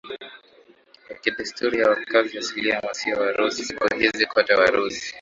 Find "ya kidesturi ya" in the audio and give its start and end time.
1.09-1.89